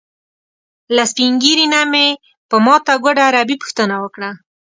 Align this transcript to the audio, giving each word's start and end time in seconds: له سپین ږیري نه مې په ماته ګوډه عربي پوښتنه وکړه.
له 0.95 1.03
سپین 1.11 1.31
ږیري 1.43 1.65
نه 1.73 1.81
مې 1.91 2.07
په 2.49 2.55
ماته 2.65 2.93
ګوډه 3.03 3.23
عربي 3.29 3.55
پوښتنه 3.61 3.95
وکړه. 4.03 4.29